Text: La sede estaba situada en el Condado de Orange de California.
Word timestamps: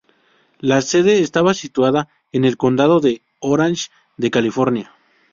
La 0.57 0.81
sede 0.81 1.19
estaba 1.19 1.53
situada 1.53 2.07
en 2.31 2.43
el 2.43 2.57
Condado 2.57 3.01
de 3.01 3.21
Orange 3.39 3.89
de 4.17 4.31
California. 4.31 4.95